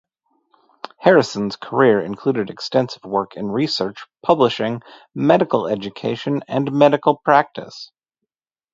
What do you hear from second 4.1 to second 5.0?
publishing,